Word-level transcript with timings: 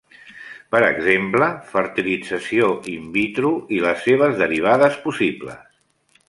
Per 0.75 0.79
exemple: 0.85 1.49
fertilització 1.73 2.71
"in 2.95 3.05
vitro" 3.19 3.53
i 3.77 3.83
les 3.85 4.03
seves 4.07 4.35
derivades 4.41 4.99
possibles. 5.05 5.63